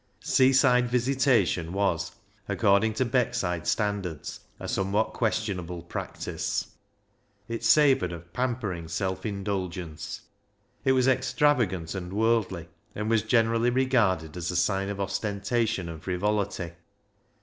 Seaside 0.23 0.89
visitation 0.89 1.73
was, 1.73 2.13
according 2.49 2.95
to 2.95 3.05
Beckside 3.05 3.67
standards, 3.67 4.39
a 4.59 4.67
somewhat 4.67 5.13
questionable 5.13 5.83
practice. 5.83 6.69
THE 7.47 7.57
HARMONIUM 7.59 7.59
325 7.59 7.59
It 7.59 7.63
savoured 7.63 8.11
of 8.11 8.33
pampering 8.33 8.87
self 8.87 9.27
indulgence. 9.27 10.21
It 10.83 10.93
was 10.93 11.07
extravagant 11.07 11.93
and 11.93 12.13
worldly, 12.13 12.67
and 12.95 13.11
was 13.11 13.21
generally 13.21 13.69
regarded 13.69 14.35
as 14.35 14.49
a 14.49 14.55
sign 14.55 14.89
of 14.89 14.99
ostentation 14.99 15.87
and 15.87 16.01
frivolity. 16.01 16.71